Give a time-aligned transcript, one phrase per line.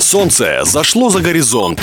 [0.00, 1.82] Солнце зашло за горизонт,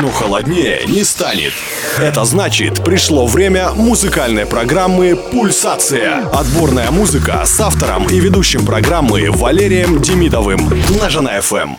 [0.00, 1.52] но холоднее не станет.
[1.98, 6.26] Это значит, пришло время музыкальной программы «Пульсация».
[6.32, 10.68] Отборная музыка с автором и ведущим программы Валерием Демидовым
[11.00, 11.76] на Жана-ФМ.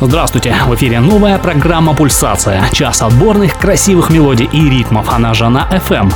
[0.00, 0.56] Здравствуйте!
[0.66, 2.64] В эфире новая программа «Пульсация».
[2.72, 5.08] Час отборных, красивых мелодий и ритмов.
[5.12, 6.12] Она Жана FM.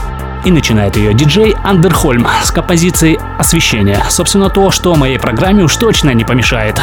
[0.46, 4.02] И начинает ее диджей Андерхольм с композицией «Освещение».
[4.08, 6.80] Собственно, то, что моей программе уж точно не помешает.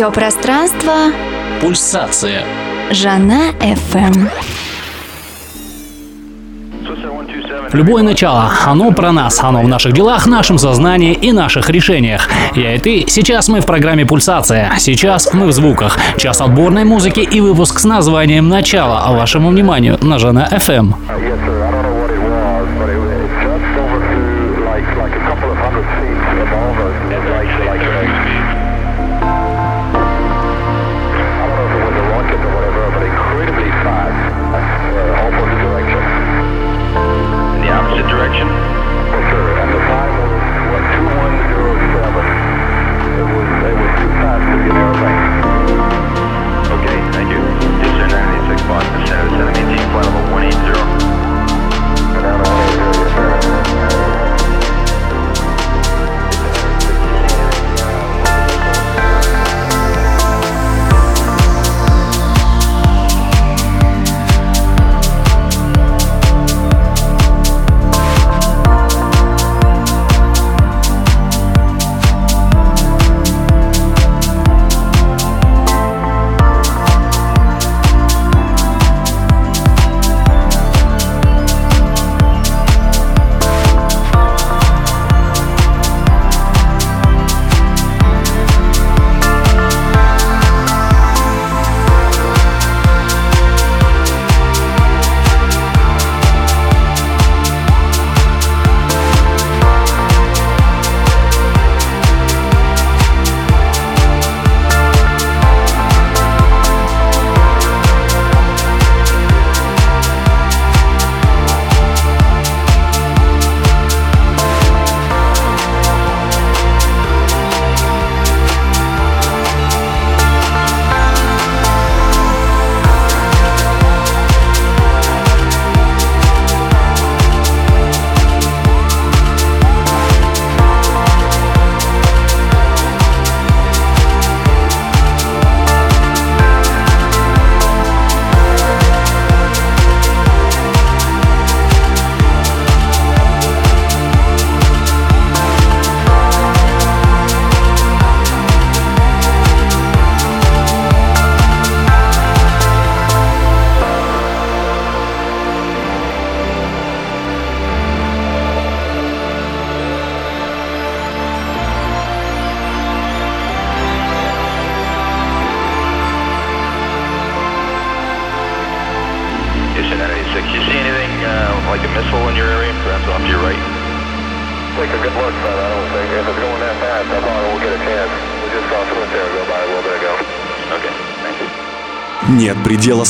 [0.00, 1.12] Все пространство.
[1.60, 2.42] Пульсация.
[2.90, 4.30] Жана FM.
[7.74, 12.30] Любое начало, оно про нас, оно в наших делах, нашем сознании и наших решениях.
[12.56, 17.20] Я и ты, сейчас мы в программе «Пульсация», сейчас мы в звуках, час отборной музыки
[17.20, 20.94] и выпуск с названием «Начало», а вашему вниманию на Жана FM.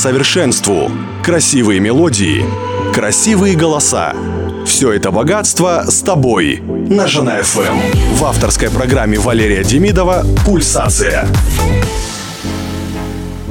[0.01, 0.91] Совершенству.
[1.23, 2.43] Красивые мелодии,
[2.91, 4.15] красивые голоса.
[4.65, 7.77] Все это богатство с тобой на Жена ФМ.
[8.15, 11.27] В авторской программе Валерия Демидова «Пульсация».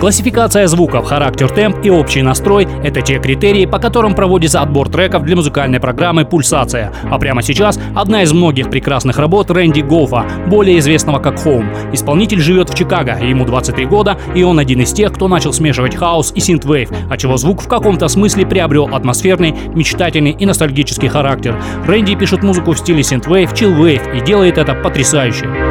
[0.01, 5.25] Классификация звуков, характер темп и общий настрой– это те критерии, по которым проводится отбор треков
[5.25, 6.91] для музыкальной программы «Пульсация».
[7.11, 11.93] А прямо сейчас одна из многих прекрасных работ Рэнди Гофа, более известного как Home.
[11.93, 15.97] Исполнитель живет в Чикаго, ему 23 года, и он один из тех, кто начал смешивать
[15.97, 21.63] house и synthwave, отчего звук в каком-то смысле приобрел атмосферный, мечтательный и ностальгический характер.
[21.87, 25.70] Рэнди пишет музыку в стиле synthwave, chillwave и делает это потрясающе.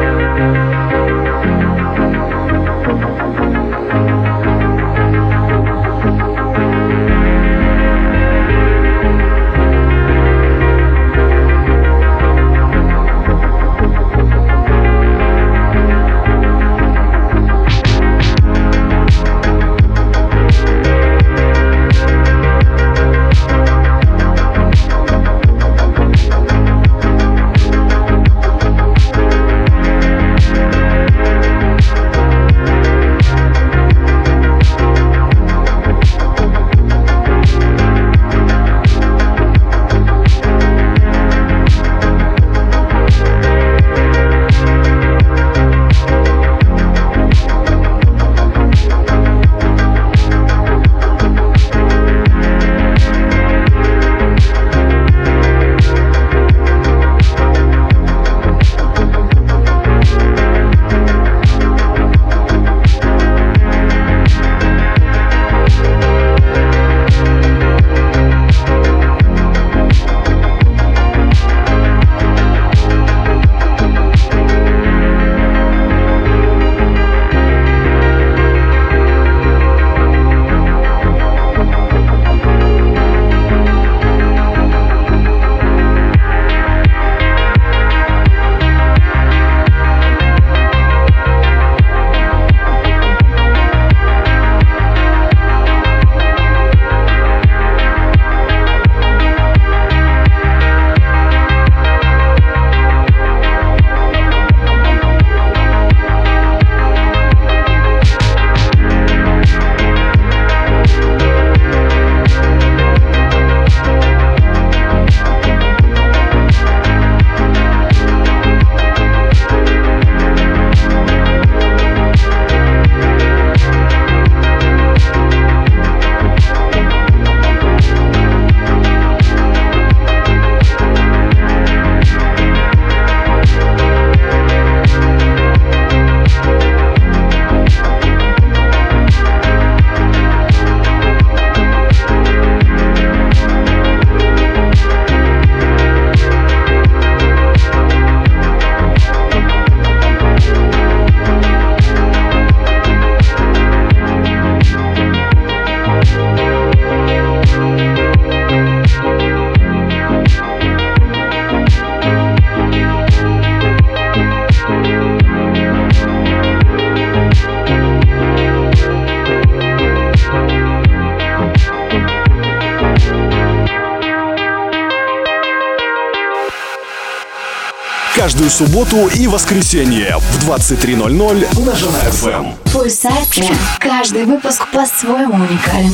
[178.50, 182.46] Каждую субботу и воскресенье в 23.00 на Жена ФМ.
[182.72, 183.48] Пульсация.
[183.78, 185.92] Каждый выпуск по-своему уникален.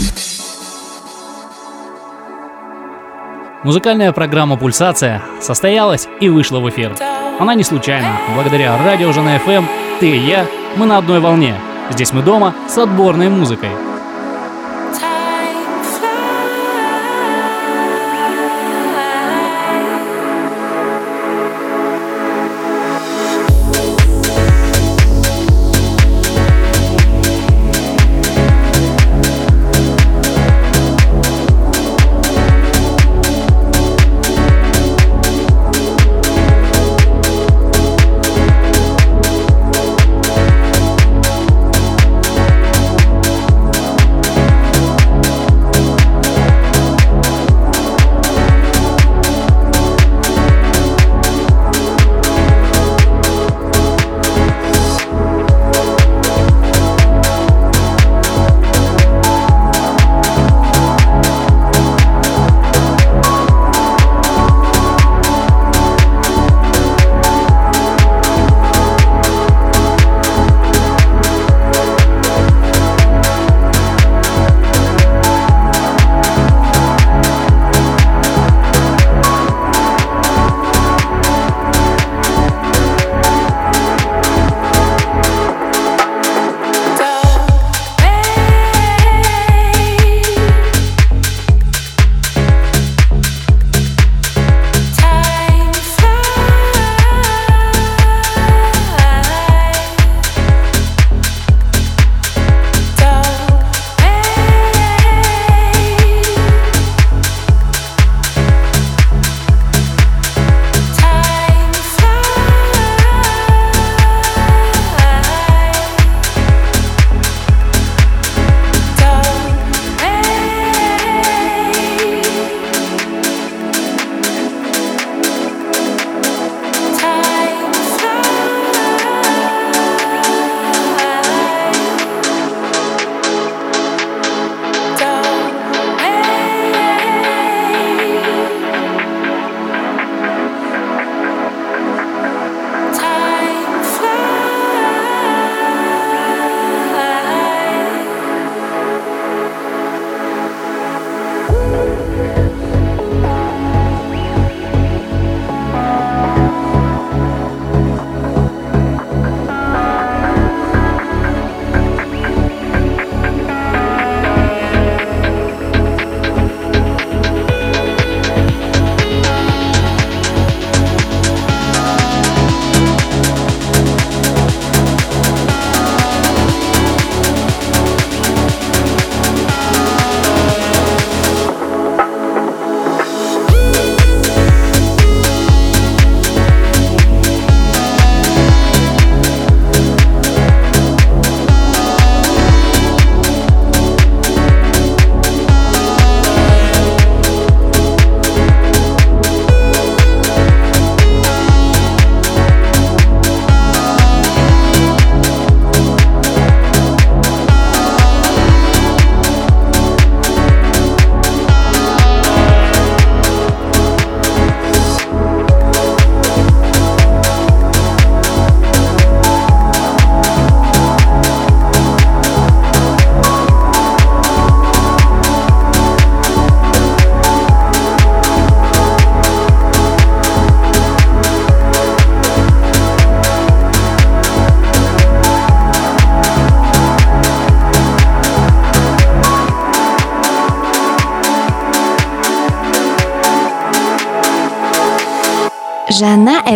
[3.62, 6.96] Музыкальная программа «Пульсация» состоялась и вышла в эфир.
[7.38, 8.16] Она не случайна.
[8.34, 9.66] Благодаря радио Жена ФМ
[10.00, 10.46] ты и я,
[10.76, 11.60] мы на одной волне.
[11.90, 13.70] Здесь мы дома с отборной музыкой.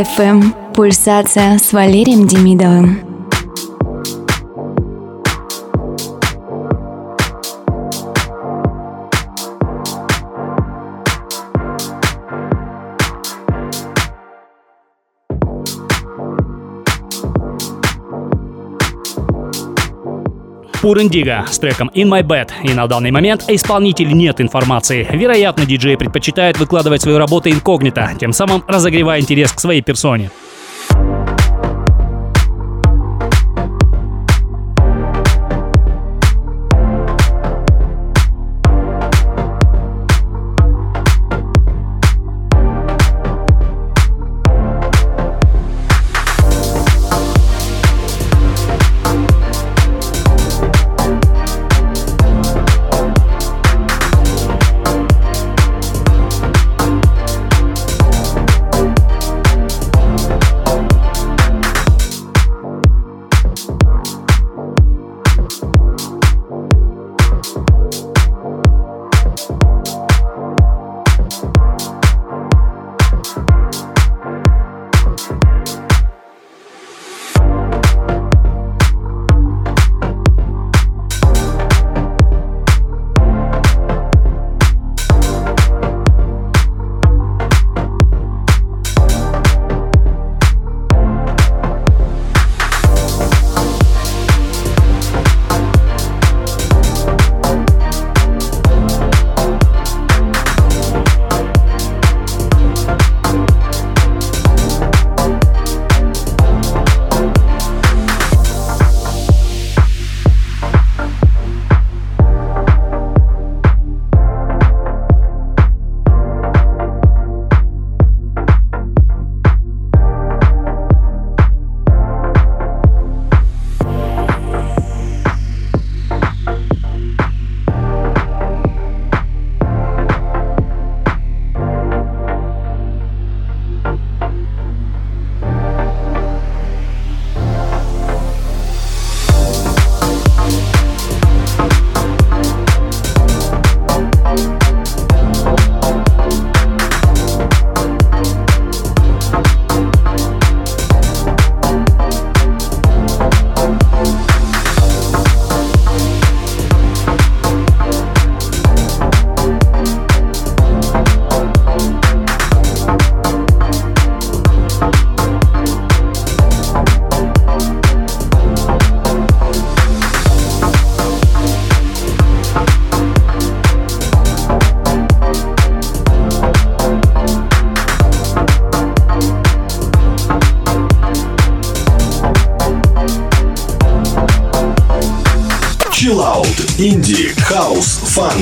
[0.00, 3.09] FM «Пульсация» с Валерием Демидовым.
[20.90, 22.50] Пур Индиго с треком In My Bed.
[22.64, 25.06] И на данный момент о исполнителе нет информации.
[25.12, 30.32] Вероятно, диджей предпочитает выкладывать свою работу инкогнито, тем самым разогревая интерес к своей персоне.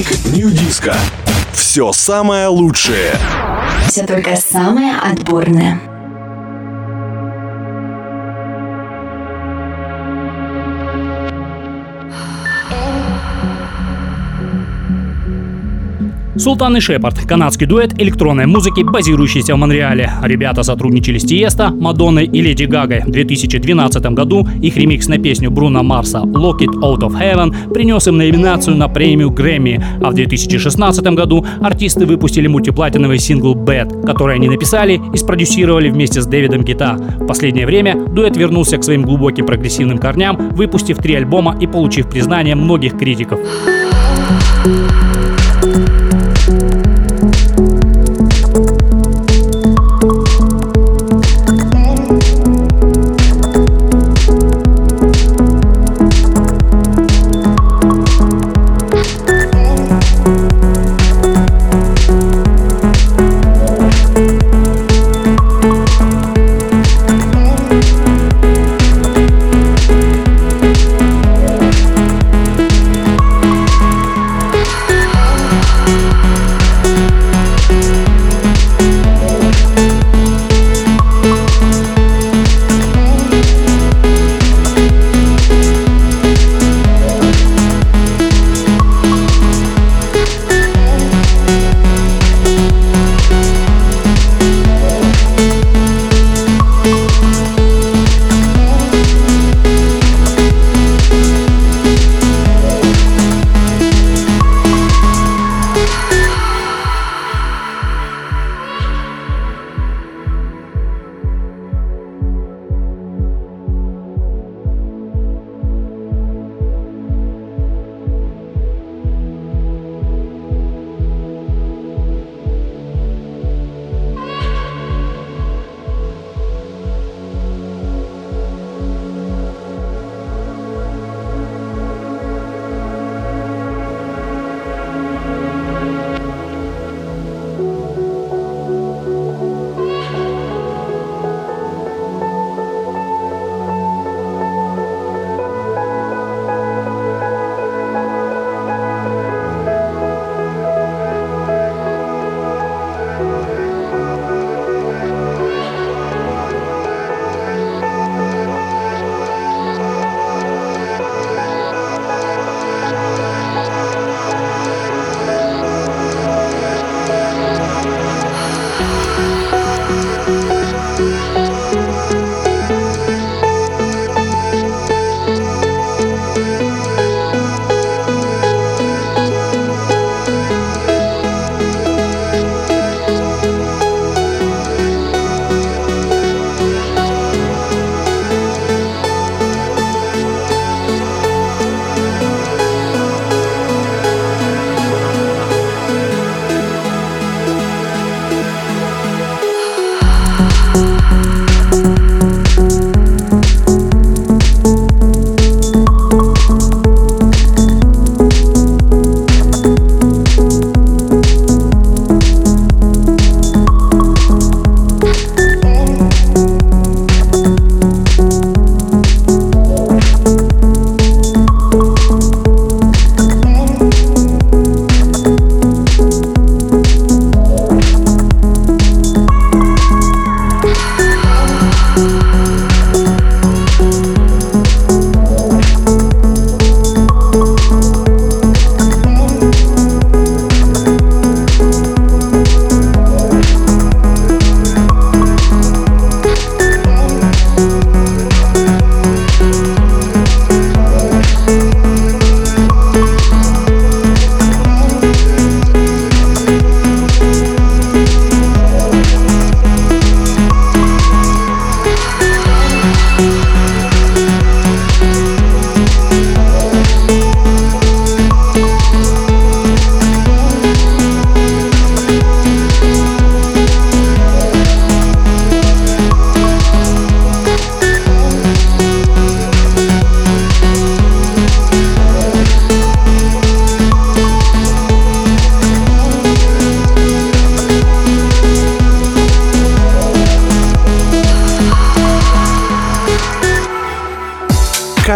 [0.03, 0.95] Фанк, нью-диско.
[1.53, 3.15] Все самое лучшее.
[3.89, 5.81] Все только самое отборное.
[16.39, 20.13] Султан и Шепард– канадский дуэт электронной музыки, базирующийся в Монреале.
[20.23, 23.01] Ребята сотрудничали с Тиеста, Мадонной и Леди Гагой.
[23.01, 28.07] В 2012 году их ремикс на песню Бруно Марса «Lock It Out of Heaven» принес
[28.07, 34.37] им номинацию на премию Грэмми, а в 2016 году артисты выпустили мультиплатиновый сингл «Bad», который
[34.37, 36.95] они написали и спродюсировали вместе с Дэвидом Гита.
[37.19, 42.09] В последнее время дуэт вернулся к своим глубоким прогрессивным корням, выпустив три альбома и получив
[42.09, 43.41] признание многих критиков.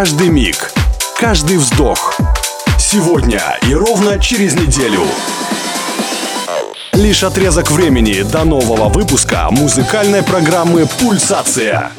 [0.03, 0.73] Каждый миг,
[1.17, 2.19] каждый вздох.
[2.77, 5.03] Сегодня и ровно через неделю.
[6.93, 11.93] Лишь отрезок времени до нового выпуска музыкальной программы «Пульсация».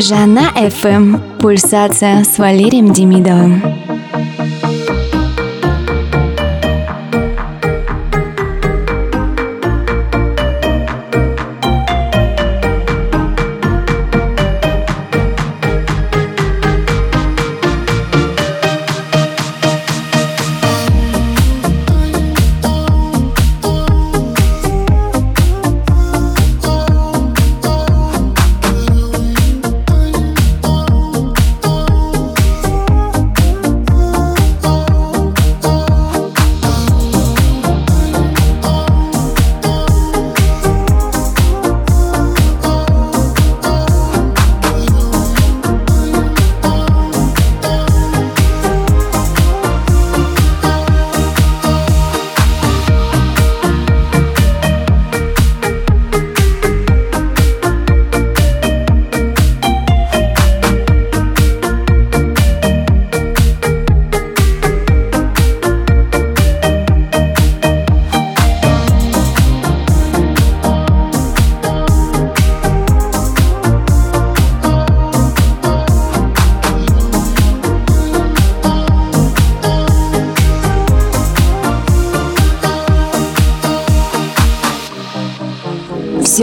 [0.00, 1.38] Жана ФМ.
[1.38, 3.83] Пульсация с Валерием Демидовым.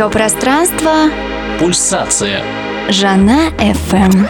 [0.02, 1.12] Все пространство.
[1.60, 2.42] Пульсация.
[2.90, 4.26] Жана ФМ.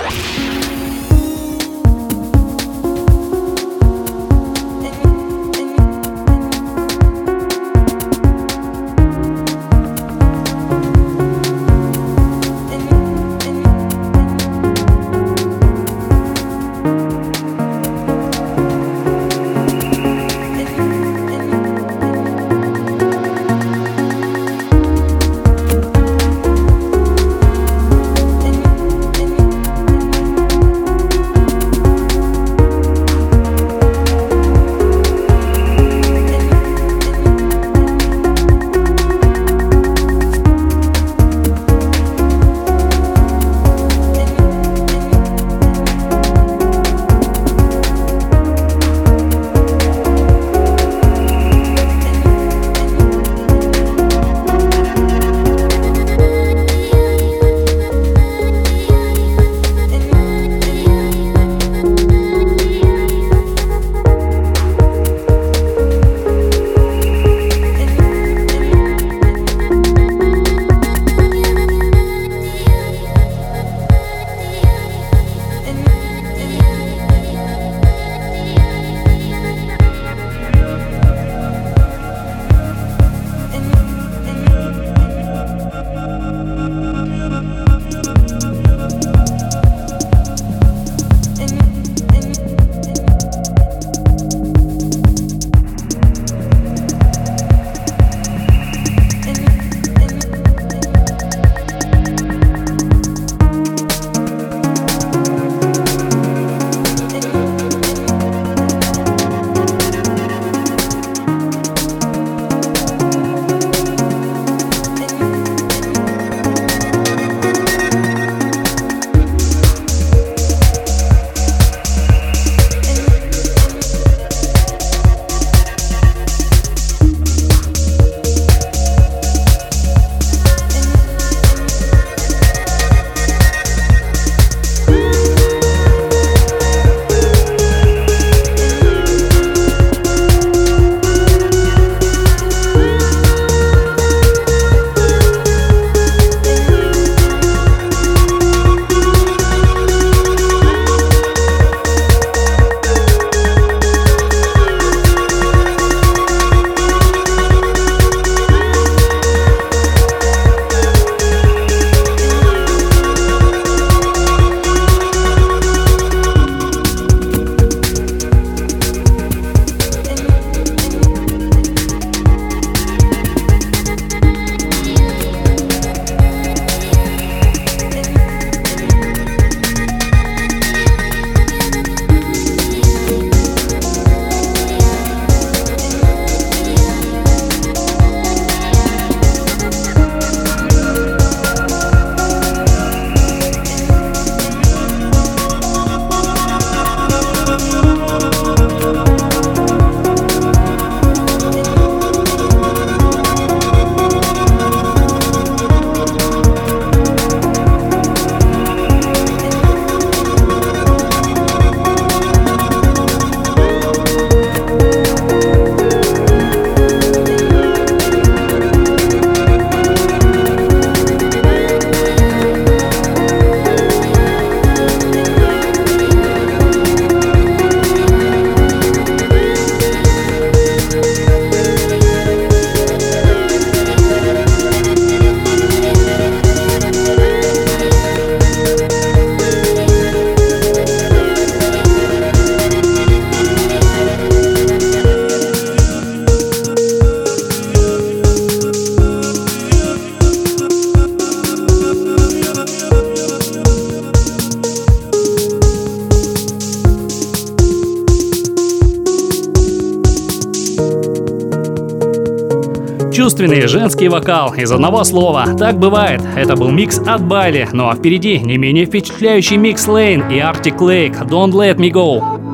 [263.71, 265.45] Женский вокал из одного слова.
[265.57, 266.21] Так бывает.
[266.35, 267.69] Это был микс от Байли.
[267.71, 272.50] Ну а впереди не менее впечатляющий микс Лейн и Arctic Lake «Don't Let Me Go».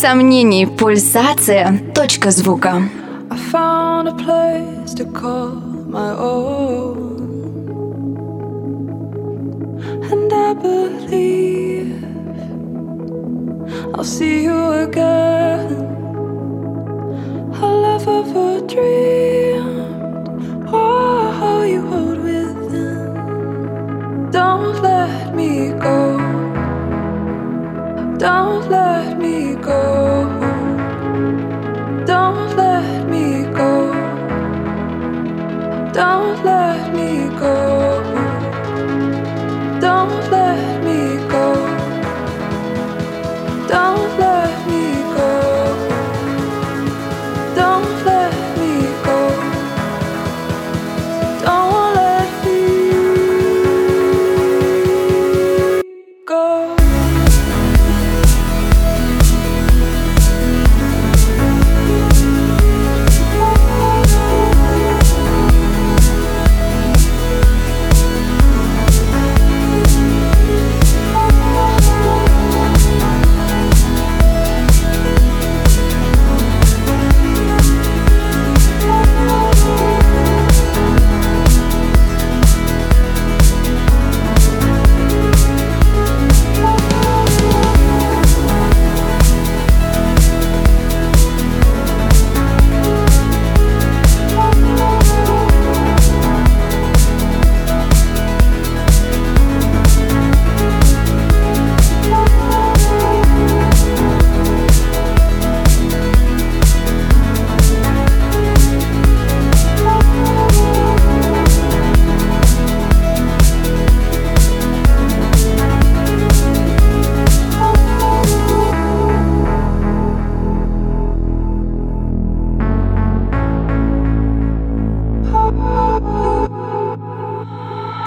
[0.00, 2.82] Сомнений, пульсация, точка звука.
[5.92, 6.96] Oh.
[24.32, 26.18] Don't let me go.
[28.18, 29.19] Don't let me.
[35.92, 37.79] Don't let me go.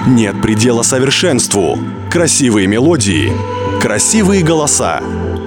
[0.06, 1.80] Нет предела совершенству.
[2.12, 3.32] Красивые мелодии,
[3.82, 5.02] красивые голоса.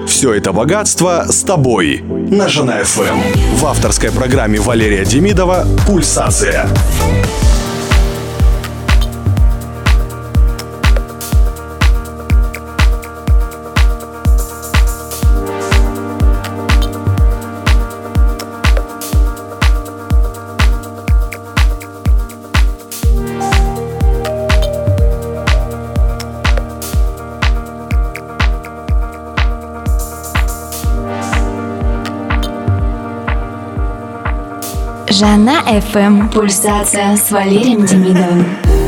[0.07, 3.19] Все это богатство с тобой на Жена ФМ.
[3.57, 6.67] В авторской программе Валерия Демидова «Пульсация».
[35.17, 36.31] Этажа на FM.
[36.31, 38.86] Пульсация с Валерием Демидовым.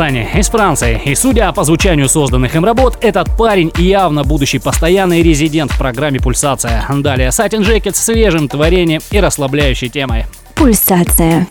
[0.00, 0.98] Масани из Франции.
[1.04, 6.18] И судя по звучанию созданных им работ, этот парень явно будущий постоянный резидент в программе
[6.18, 6.86] «Пульсация».
[6.88, 10.24] Далее Сатин Джекет с свежим творением и расслабляющей темой.
[10.54, 11.46] Пульсация.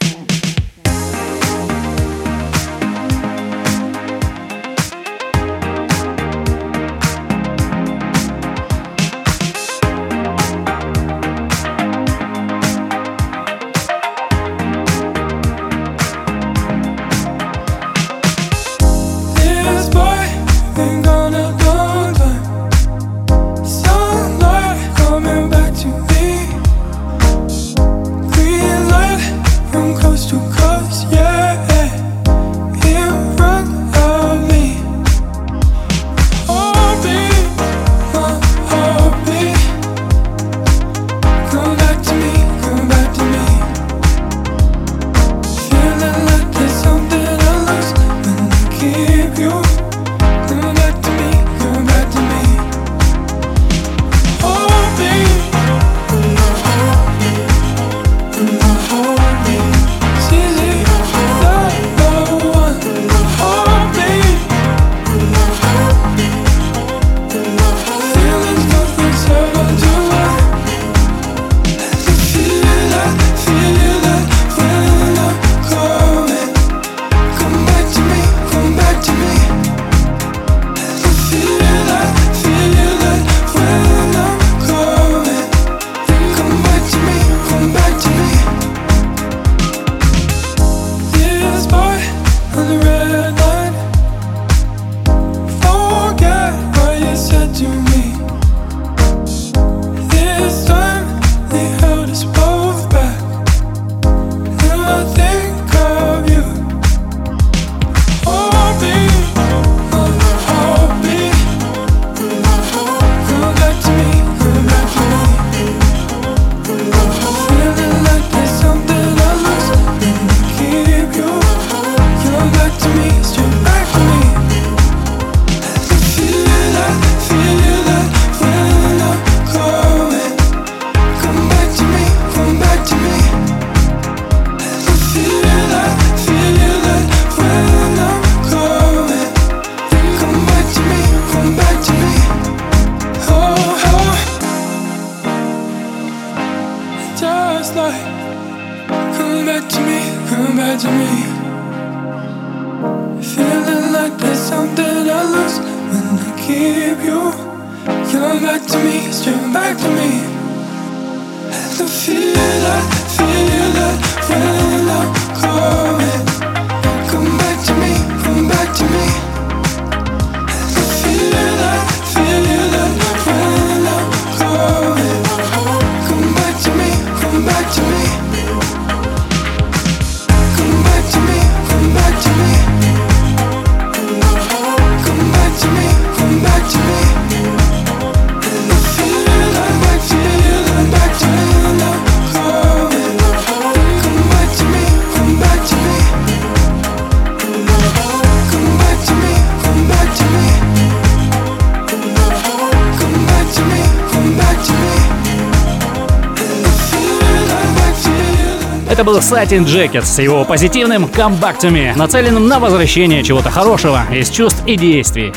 [209.30, 214.64] Satin Jacket с его позитивным Come To Me, нацеленным на возвращение чего-то хорошего из чувств
[214.66, 215.32] и действий.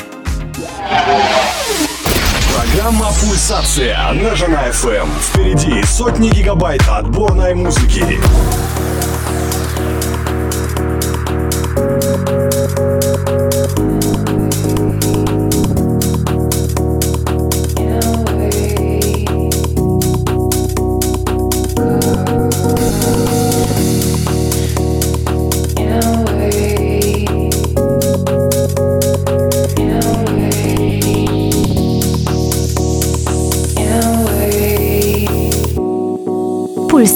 [2.55, 4.87] Программа «Пульсация» на Жена-ФМ.
[4.87, 5.09] Эм.
[5.21, 8.19] Впереди сотни гигабайт отборной музыки.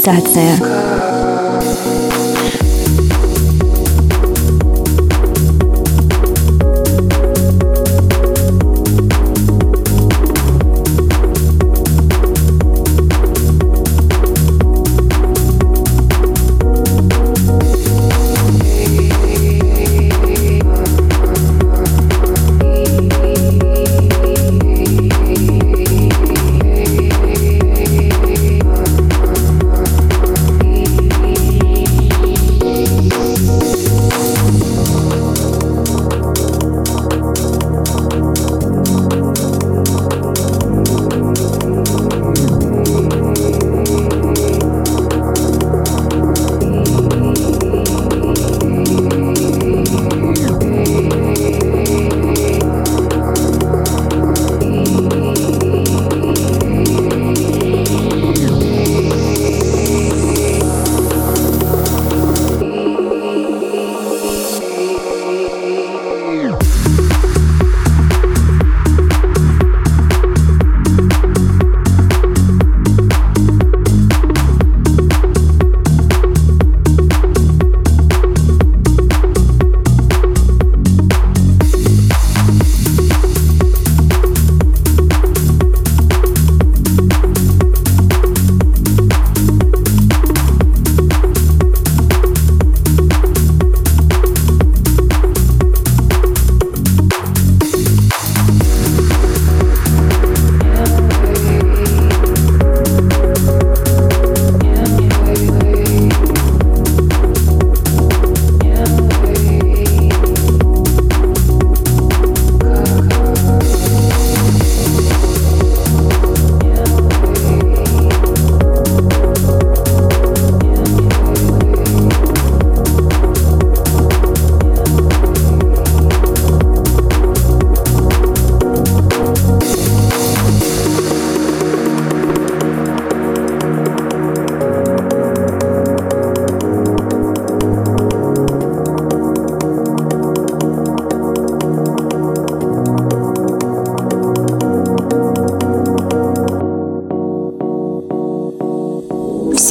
[0.08, 0.87] got there.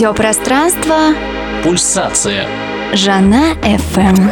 [0.07, 1.15] Радиопространство.
[1.65, 2.47] Пульсация.
[2.93, 4.31] Жана ФМ.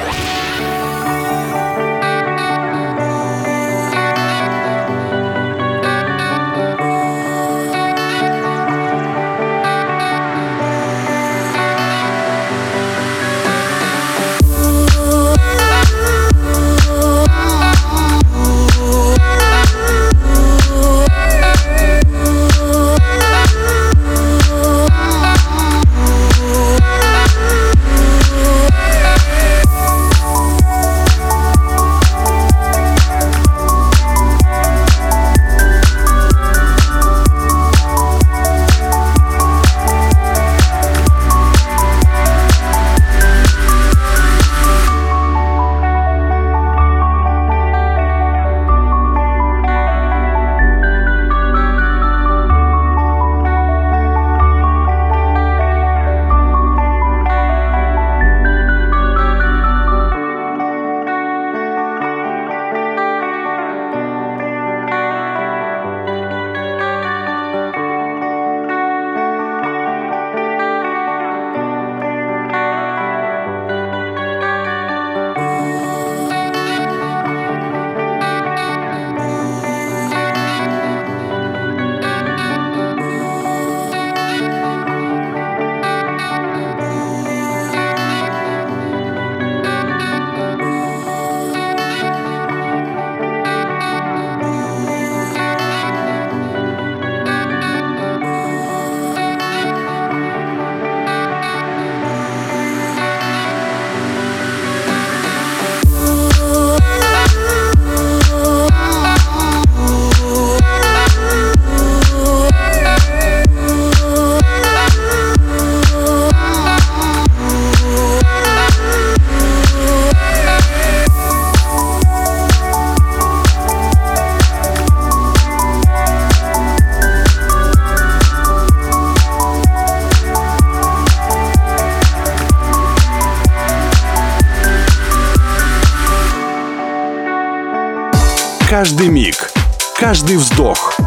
[138.77, 139.53] Каждый миг,
[139.97, 140.99] каждый вздох.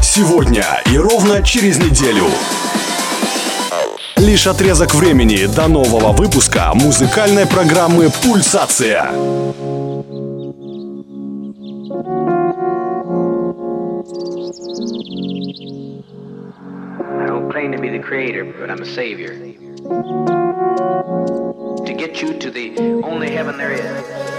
[0.00, 2.26] Сегодня и ровно через неделю.
[4.14, 9.10] Лишь отрезок времени до нового выпуска музыкальной программы «Пульсация».
[21.84, 24.37] To get you to the only heaven there is.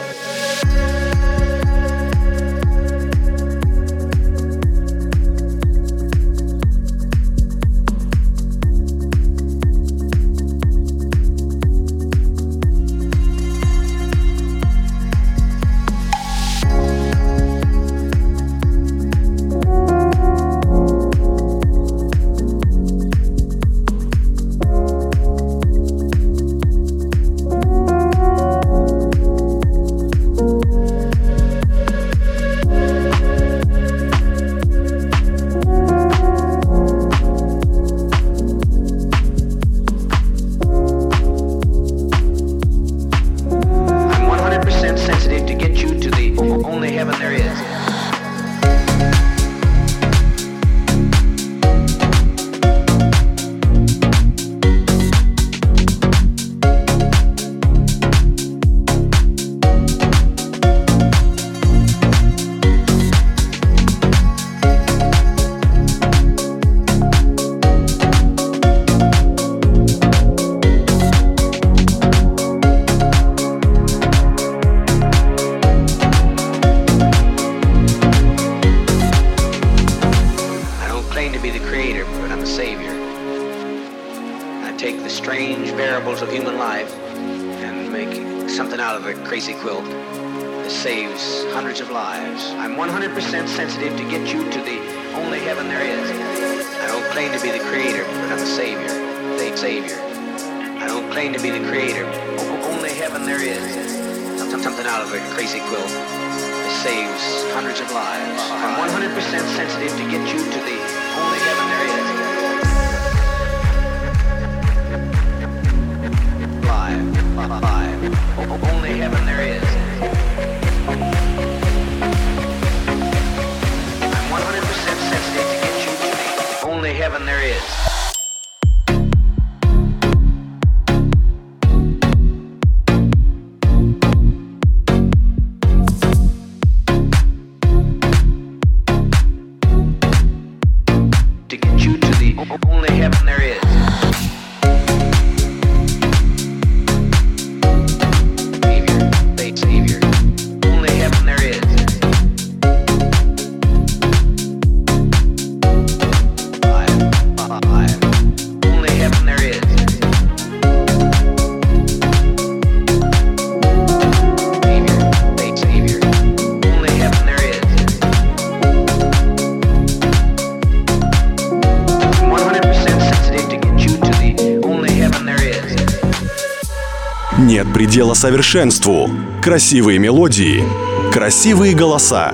[177.50, 179.10] Нет предела совершенству.
[179.42, 180.64] Красивые мелодии,
[181.12, 182.32] красивые голоса.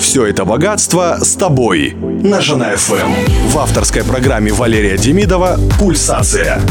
[0.00, 3.14] Все это богатство с тобой на Жена ФМ эм.
[3.50, 6.62] в авторской программе Валерия Демидова «Пульсация».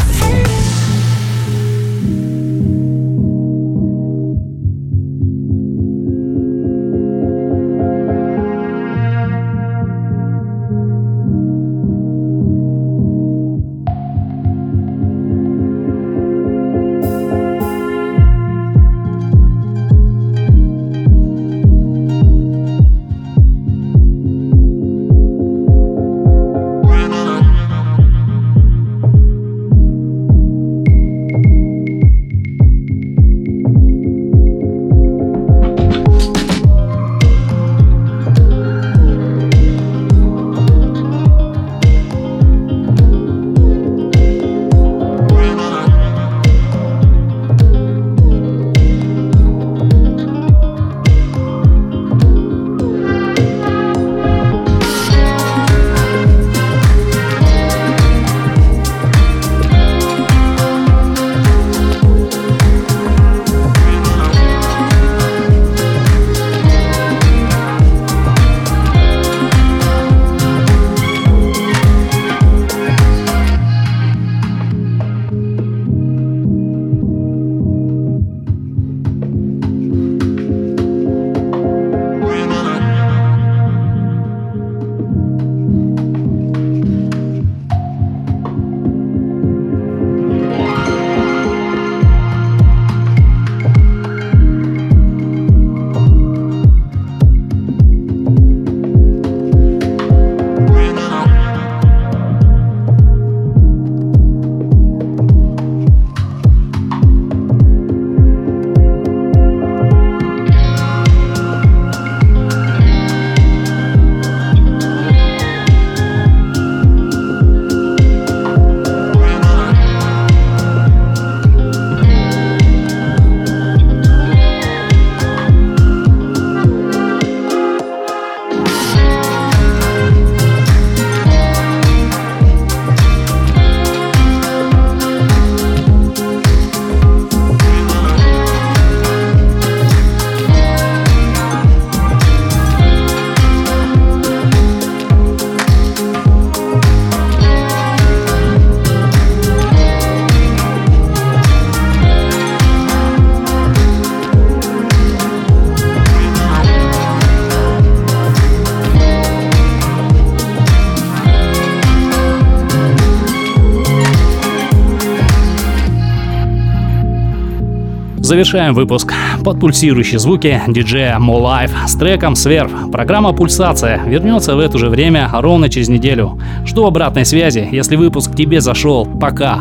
[168.33, 169.13] Завершаем выпуск
[169.45, 172.71] под пульсирующие звуки диджея Мулайф с треком «Сверв».
[172.91, 176.39] Программа «Пульсация» вернется в это же время ровно через неделю.
[176.65, 179.05] Жду обратной связи, если выпуск тебе зашел.
[179.05, 179.59] Пока.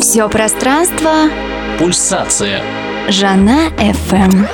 [0.00, 1.10] Все пространство
[1.80, 2.60] Пульсация.
[3.08, 4.46] Жана FM.